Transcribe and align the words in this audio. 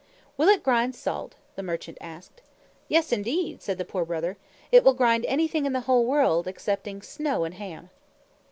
"Will 0.35 0.47
it 0.49 0.63
grind 0.63 0.95
salt?" 0.95 1.35
the 1.55 1.61
merchant 1.61 1.99
asked. 2.01 2.41
"Yes, 2.87 3.11
indeed!" 3.11 3.61
said 3.61 3.77
the 3.77 3.85
Poor 3.85 4.03
Brother. 4.03 4.35
"It 4.71 4.83
will 4.83 4.95
grind 4.95 5.27
anything 5.27 5.67
in 5.67 5.73
the 5.73 5.81
whole 5.81 6.07
world 6.07 6.47
excepting 6.47 7.03
snow 7.03 7.43
and 7.43 7.53
ham." 7.53 7.91